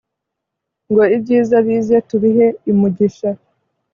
ngo 0.89 1.03
ibyiza 1.15 1.57
bize 1.65 1.95
tubihe 2.07 2.47
imugisha 2.71 3.29